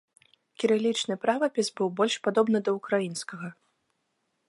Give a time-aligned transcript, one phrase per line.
[0.63, 3.55] Кірылічны правапіс быў больш падобны да ўкраінскага.